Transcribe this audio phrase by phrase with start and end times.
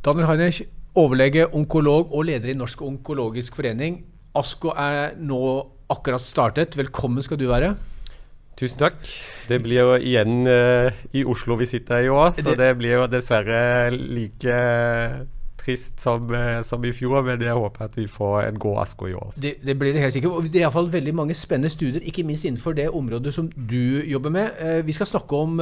[0.00, 0.62] Daniel Heinrich,
[0.96, 3.98] overlege, onkolog og leder i Norsk onkologisk forening.
[4.32, 5.40] ASKO er nå
[5.92, 6.78] akkurat startet.
[6.80, 7.74] Velkommen skal du være.
[8.56, 8.96] Tusen takk.
[9.50, 13.04] Det blir jo igjen uh, i Oslo vi sitter i år, så det, blir jo
[13.12, 13.60] dessverre
[13.92, 14.56] like
[15.60, 17.20] trist som, uh, som, i fjor.
[17.28, 19.36] Men jeg håper at vi får en god ASKO i år.
[19.36, 20.48] Det, det, blir det helt sikkert.
[20.48, 24.32] Det er iallfall veldig mange spennende studier, ikke minst innenfor det området som du jobber
[24.32, 24.64] med.
[24.88, 25.60] Vi skal snakke om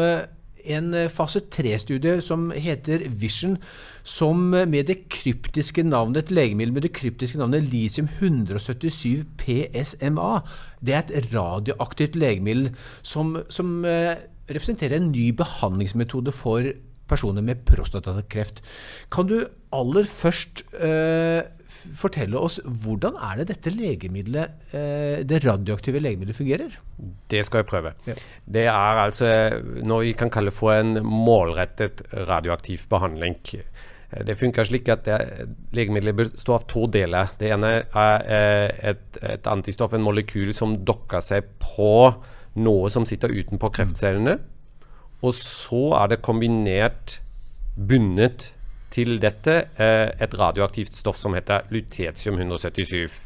[0.64, 3.56] en eh, fase tre-studie som heter Vision,
[4.02, 10.41] som med det kryptiske navnet, et legemiddel med det kryptiske navnet litium 177 PSMA.
[10.80, 14.15] Det er et radioaktivt legemiddel som, som uh,
[14.48, 16.73] representerer en ny behandlingsmetode for
[17.09, 18.62] personer med prostatakreft.
[19.12, 19.38] Kan du
[19.73, 21.45] aller først uh,
[21.98, 26.78] fortelle oss hvordan er det dette legemiddelet, eh, det radioaktive legemiddelet fungerer?
[27.30, 27.92] Det skal jeg prøve.
[28.09, 28.16] Ja.
[28.59, 29.30] Det er altså
[29.87, 33.38] noe vi kan kalle for en målrettet radioaktiv behandling.
[34.09, 35.46] Det funker slik at det,
[35.77, 37.32] legemiddelet består av to deler.
[37.38, 42.15] Det ene er eh, et, et antistoff, en molekyl som dokker seg på
[42.59, 44.38] noe som sitter utenpå kreftcellene.
[45.23, 47.18] Og så er det kombinert
[47.79, 48.52] bundet
[48.90, 53.24] til dette eh, et radioaktivt stoff som heter lutetium 177.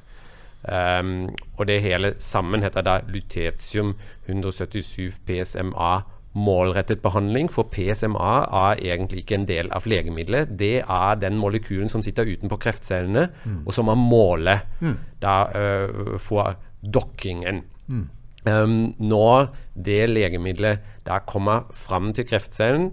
[0.62, 1.14] Um, ehm,
[1.58, 3.96] og det hele sammen heter da lutetium
[4.28, 5.92] 177 PSMA
[6.32, 7.50] målrettet behandling.
[7.52, 10.54] For PSMA er egentlig ikke en del av legemiddelet.
[10.58, 13.62] Det er den molekylen som sitter utenpå kreftcellene, mm.
[13.66, 14.96] og som er målet mm.
[15.22, 17.62] da, uh, for dokkingen.
[17.88, 18.08] Mm.
[18.42, 22.90] Um, når det legemiddelet da kommer fram til kreftcellen,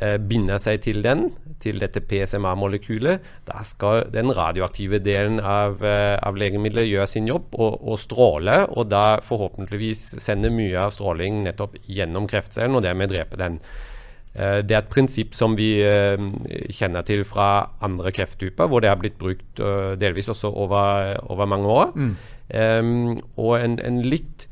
[0.00, 1.26] binder seg til den,
[1.60, 3.20] til dette PSMA-molekylet.
[3.48, 8.62] Da skal den radioaktive delen av, uh, av legemiddelet gjøre sin jobb og, og, stråle,
[8.70, 13.60] og da forhåpentligvis sende mye av stråling nettopp gjennom kreftcellen, og dermed drepe den.
[14.30, 16.16] Uh, det er et prinsipp som vi uh,
[16.72, 17.48] kjenner til fra
[17.84, 19.64] andre krefttyper, hvor det har blitt brukt
[20.00, 21.88] delvis også over, over mange år.
[21.94, 22.14] Mm.
[22.50, 24.46] Um, og en, en litt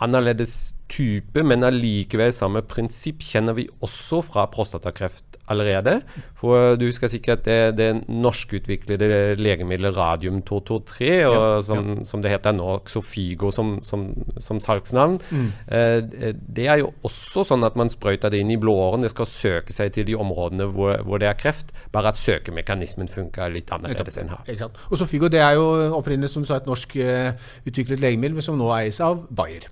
[0.00, 0.54] annerledes
[0.90, 5.96] type, men allikevel samme prinsipp kjenner vi også fra prostatakreft allerede.
[6.38, 12.04] For du husker sikkert det, det norskutviklede legemiddelet radium-223, ja, som, ja.
[12.08, 14.08] som, det heter nå, Xofigo som, som,
[14.38, 15.18] som salgsnavn.
[15.30, 15.48] Mm.
[15.66, 19.30] Eh, det er jo også sånn at man sprøyter det inn i blåårene, Det skal
[19.30, 23.72] søke seg til de områdene hvor, hvor det er kreft, bare at søkemekanismen funker litt
[23.74, 24.70] annerledes enn her.
[24.90, 25.66] Og Xofigo det er jo
[25.98, 27.32] opprinnelig som sa et norsk uh,
[27.66, 29.68] utviklet legemiddel, men som nå eies av Bayer.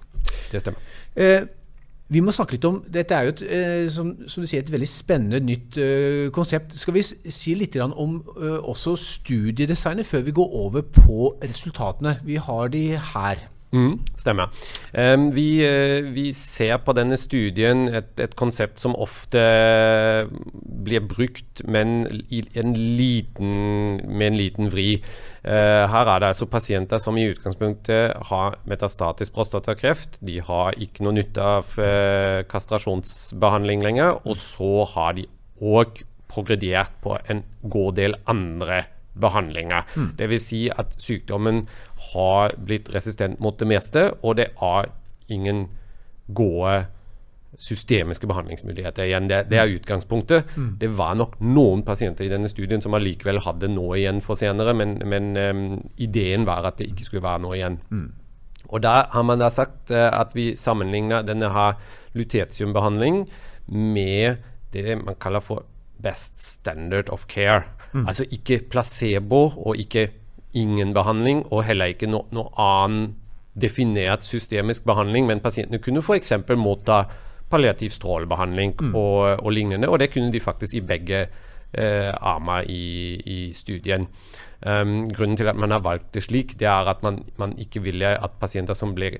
[0.53, 0.81] Det stemmer.
[1.19, 1.47] Eh,
[2.09, 4.73] vi må snakke litt om Dette er jo et, eh, som, som, du sier, et
[4.73, 6.73] veldig spennende nytt uh, konsept.
[6.79, 12.17] Skal vi si litt om uh, også studiedesignet før vi går over på resultatene?
[12.25, 13.45] Vi har de her.
[13.69, 14.49] Mm, stemmer.
[14.97, 19.43] Um, vi, uh, vi, ser på denne studien et, et, konsept som ofte
[20.87, 25.03] blir brukt, men en liten, med en liten vri.
[25.45, 30.17] Uh, her er det altså pasienter som i utgangspunktet har metastatisk prostatakreft.
[30.25, 34.23] De har ikke noe nytte av uh, kastrasjonsbehandling lenger.
[34.25, 35.29] Og så har de
[35.61, 38.87] òg progredert på en god del andre
[39.21, 39.87] behandlinger.
[39.97, 40.13] Mm.
[40.19, 40.47] Dvs.
[40.49, 41.65] Si at sykdommen
[42.13, 44.91] har blitt resistent mot det meste, og det er
[45.29, 45.67] ingen
[46.35, 46.87] gode
[47.59, 49.29] systemiske behandlingsmuligheter igjen.
[49.31, 50.53] Det, det er utgangspunktet.
[50.57, 50.71] Mm.
[50.81, 54.75] Det var nok noen pasienter i denne studien som allikevel hadde noe igjen for senere,
[54.77, 55.65] men, men um,
[55.97, 57.81] ideen var at det ikke skulle være noe igjen.
[57.91, 58.09] Mm.
[58.69, 61.81] Og Da har man da sagt uh, at vi sammenligner denne her
[62.19, 63.25] lutetiumbehandling
[63.69, 65.65] med det man kaller for
[66.03, 67.65] best standard of care.
[67.93, 68.07] Mm.
[68.07, 70.11] Altså ikke placebo og ikke
[70.57, 73.11] ingen behandling, og heller ikke no, noe annen
[73.59, 76.33] definert systemisk behandling, men pasientene kunne f.eks.
[76.57, 77.03] motta
[77.51, 78.95] palliativ strålebehandling mm.
[78.95, 84.07] og, og, lignende, og det kunne de faktisk i begge eh, armer i, i studien.
[84.59, 87.83] Um, grunnen til at man har valgt det slik, det er at man, man ikke
[87.83, 89.13] ville at pasienter som ble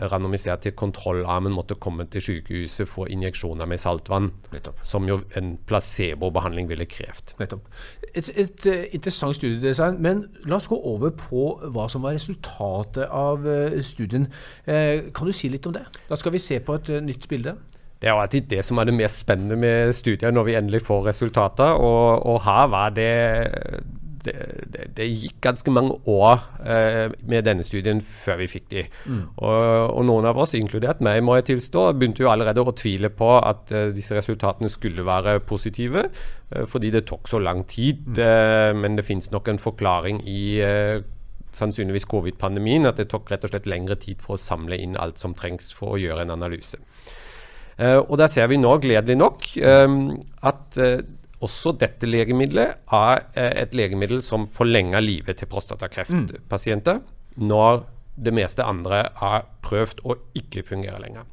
[0.00, 4.30] randomisert til kontrollarmen måtte komme til sykehuset for injeksjoner med saltvann.
[4.52, 4.80] Nettopp.
[4.86, 7.34] Som jo en placebobehandling ville krevd.
[7.40, 7.68] Nettopp.
[8.14, 10.00] Et, et, uh, interessant studiedesign.
[10.02, 14.28] Men la oss gå over på hva som var resultatet av uh, studien.
[14.68, 15.86] Uh, kan du si litt om det?
[16.08, 17.56] Da skal vi se på et nytt bilde.
[18.00, 20.86] Det er jo alltid det som er det mest spennende med studier, når vi endelig
[20.86, 21.76] får resultater.
[21.76, 23.10] Og, og her var det
[24.24, 24.34] det,
[24.72, 28.84] det, det, gikk ganske mange år eh, med denne studien før vi fikk de.
[29.06, 29.22] Mm.
[29.36, 29.60] Og,
[29.94, 33.30] og, noen av oss, inkludert meg, må jeg tilstå, begynte jo allerede å tvile på
[33.38, 36.06] at eh, disse resultatene skulle være positive,
[36.50, 38.04] eh, fordi det tok så lang tid.
[38.12, 38.20] Mm.
[38.26, 40.98] Eh, men det finnes nok en forklaring i eh,
[41.56, 45.22] sannsynligvis covid-pandemien, at det tok rett og slett lengre tid for å samle inn alt
[45.22, 46.78] som trengs for å gjøre en analyse.
[47.80, 50.76] Uh, og der ser vi nå, gledelig nok, at
[51.40, 53.22] også dette legemiddelet er
[53.64, 57.00] et legemiddel som forlenger livet til prostatakreftpasienter
[57.40, 57.84] når
[58.20, 61.24] det meste andre er prøvd og ikke fungerer lenger.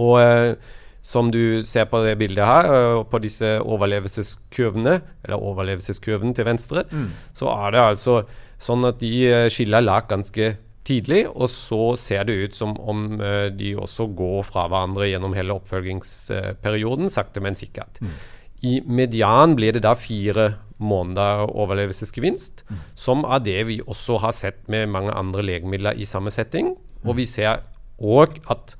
[0.00, 0.54] Og eh,
[1.02, 2.70] som du ser på det bildet her,
[3.00, 7.06] og på disse overlevelseskurvene, eller overlevelseskurven til venstre, mm.
[7.36, 8.16] så er det altså
[8.60, 10.52] sånn at de skiller lag ganske
[10.84, 13.06] tidlig, og så ser det ut som om
[13.56, 18.00] de også går fra hverandre gjennom hele oppfølgingsperioden, sakte, men sikkert.
[18.04, 18.12] Mm.
[18.62, 22.76] I median blir det da fire måneder overlevelsesgevinst, mm.
[22.96, 26.76] som er det vi også har sett med mange andre legemidler i samme setting.
[27.04, 27.56] Og vi ser
[28.00, 28.76] òg at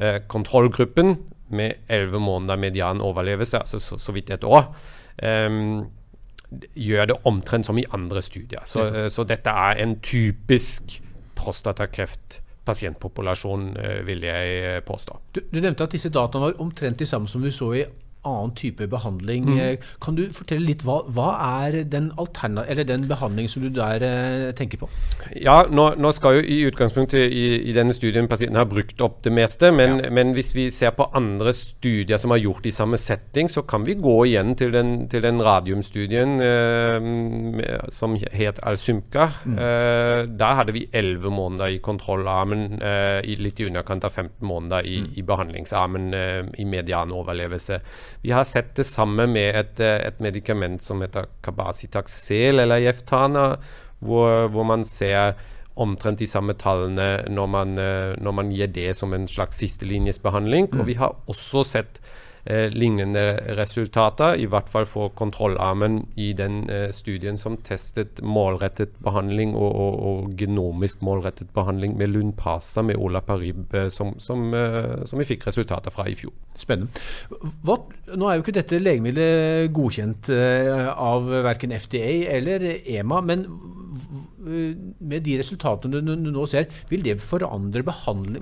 [0.00, 1.16] eh, kontrollgruppen
[1.54, 4.76] med elleve måneder median overlevelse, altså så, så vidt et år,
[5.22, 5.86] um,
[6.74, 8.60] gjør det omtrent som i andre studier.
[8.64, 11.02] Så, uh, så dette er en typisk
[11.36, 15.18] prostatakreftpasientpopulasjon, vil jeg påstå.
[15.34, 17.84] Du, du, nevnte at disse dataene var omtrent de samme som du så i
[18.24, 19.48] annen type behandling.
[19.50, 19.58] Mm.
[19.60, 21.30] Eh, kan du fortelle litt hva, hva
[21.64, 22.10] er den,
[22.88, 24.88] den behandling som du der eh, tenker på?
[25.40, 29.22] Ja, nå, nå, skal jo i utgangspunktet i, i, denne studien pasienten har brukt opp
[29.24, 30.12] det meste, men, ja.
[30.14, 33.86] men, hvis vi ser på andre studier som har gjort i samme setting, så kan
[33.86, 39.28] vi gå igjen til den, til den radiumstudien eh, som het Alsymka.
[39.44, 39.58] Mm.
[39.58, 44.46] Eh, der hadde vi 11 måneder i kontrollarmen, eh, i litt i underkant av 15
[44.46, 45.12] måneder i, mm.
[45.16, 47.80] i behandlingsarmen eh, i medianoverlevelse.
[48.24, 53.58] Vi har sett det samme med et, eh, et medikament som heter Kabasitaxel eller Jeftana,
[54.00, 55.34] hvor, hvor man ser
[55.76, 60.70] omtrent de samme tallene når man, eh, når man gir det som en slags sistelinjesbehandling.
[60.72, 60.80] Mm.
[60.80, 62.00] Og vi har også sett
[62.44, 63.24] eh, lignende
[63.58, 69.70] resultater, i hvert fall for kontrollarmen i den eh, studien som testet målrettet behandling og,
[69.70, 75.28] og, og genomisk målrettet behandling med Lundpasa med Olaparib, eh, som, som, eh, som, vi
[75.28, 76.34] fikk resultater fra i fjor.
[76.58, 76.92] Spennende.
[77.66, 77.80] Hva,
[78.14, 83.48] nå er jo ikke dette legemiddelet godkjent eh, av verken FDA eller EMA, men
[84.44, 87.84] med de resultatene du nå ser, vil det forandre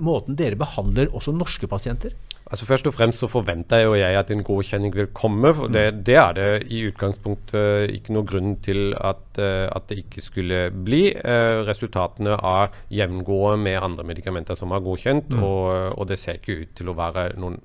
[0.03, 2.15] måten dere behandler også norske pasienter?
[2.53, 5.53] Altså Først og fremst så forventer jo jeg at en godkjenning vil komme.
[5.57, 6.03] for Det, mm.
[6.05, 10.59] det er det i utgangspunktet ikke noe grunn til at, eh, at det ikke skulle
[10.69, 11.07] bli.
[11.17, 15.43] Eh, resultatene er jevngående med andre medikamenter som er godkjent, mm.
[15.43, 17.57] og, og, det ser ikke ut til å være noen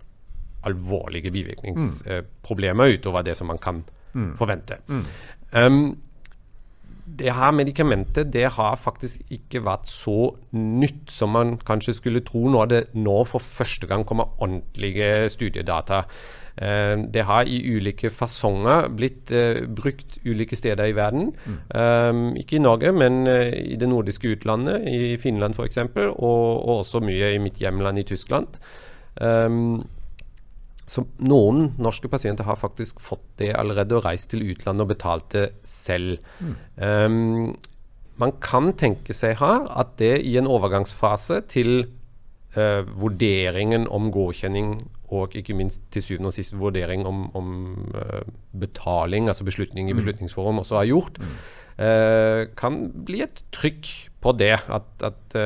[0.64, 2.96] alvorlige bivirkningsproblemer mm.
[2.96, 4.36] utover det som man kan mm.
[4.40, 4.80] forvente.
[5.52, 5.98] Um,
[7.18, 12.48] det her medikamentet det har faktisk ikke vært så nytt som man kanskje skulle tro
[12.52, 16.04] når det nå for første gang kommer ordentlige studiedata.
[16.58, 21.30] Uh, det har i ulike fasonger blitt uh, brukt ulike steder i verden.
[21.46, 21.58] Mm.
[21.74, 27.00] Um, ikke i Norge, men i det nordiske utlandet, i Finland f.eks., og, og også
[27.00, 28.58] mye i mitt hjemland i Tyskland.
[29.20, 29.86] Um,
[30.88, 35.28] så noen norske pasienter har faktisk fått det allerede og reist til utlandet og betalt
[35.34, 36.16] det selv.
[36.40, 36.54] Mm.
[36.80, 37.52] Um,
[38.18, 41.84] man kan tenke seg her at det i en overgangsfase til
[42.56, 44.80] uh, vurderingen om godkjenning
[45.14, 47.54] og ikke minst til syvende og sist vurdering om, om
[47.94, 48.24] uh,
[48.60, 50.02] betaling, altså beslutning i mm.
[50.02, 51.38] Beslutningsforum, også har gjort, mm.
[51.84, 53.92] uh, kan bli et trykk
[54.24, 55.40] på det at, at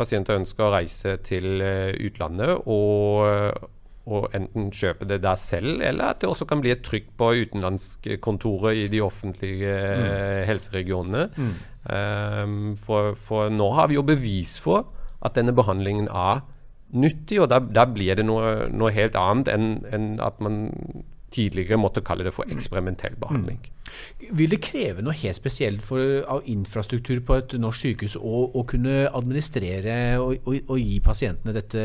[0.00, 3.68] pasienter ønsker å reise til utlandet og
[4.10, 7.32] å enten kjøpe det der selv, eller at det også kan bli et trykk på
[7.44, 10.46] utenlandskontoret i de offentlige mm.
[10.50, 11.26] Helseregionene.
[11.36, 11.52] Mm.
[11.80, 14.90] Um, for, for, nå har vi jo bevis for
[15.24, 16.42] at denne behandlingen er
[16.90, 20.64] nyttig, og da blir det noe, noe helt annet enn, enn at man
[21.30, 23.60] tidligere måtte kalle det for eksperimentell behandling.
[23.60, 23.80] Mm.
[24.38, 28.62] Vil det kreve noe helt spesielt for, av infrastruktur på et norsk sykehus å, å
[28.68, 31.84] kunne administrere og, og, og, gi pasientene dette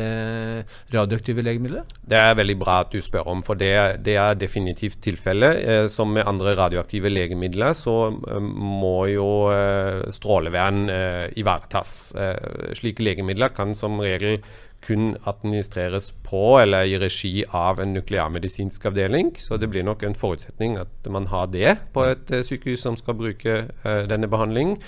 [0.94, 1.96] radioaktive legemiddelet?
[2.06, 3.72] Det er veldig bra at du spør om, for det,
[4.06, 5.62] det er definitivt tilfellet.
[5.62, 11.96] Eh, som med andre radioaktive legemidler så eh, må jo eh, strålevern eh, ivaretas.
[12.14, 14.40] Eh, slike legemidler kan som regel
[14.86, 19.32] kun administreres på eller i regi av en nukleærmedisinsk avdeling.
[19.40, 22.98] Så det blir nok en forutsetning at man har det på et uh, sykehus som
[22.98, 24.78] skal bruke uh, denne behandlingen.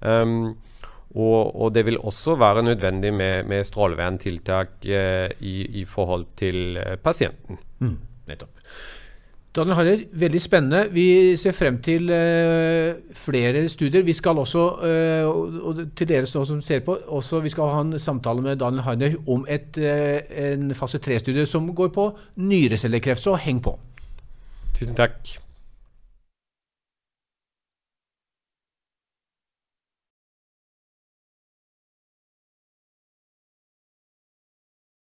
[0.00, 0.56] Um,
[1.14, 6.78] og, og, det vil også være nødvendig med, med stråleverntiltak uh, i, i, forhold til
[7.04, 7.60] pasienten.
[7.78, 8.66] Mm, nettopp.
[9.54, 10.80] Daniel Harrer, veldig spennende.
[10.90, 14.02] Vi ser frem til uh, flere studier.
[14.02, 17.98] Vi skal også, uh, og til dere som ser på, også, vi skal ha en
[17.98, 20.18] samtale med Daniel Harrer om et, uh,
[20.50, 23.22] en fase 3-studie som går på nyrecellekreft.
[23.22, 23.78] Så heng på.
[24.74, 25.43] Tusen takk.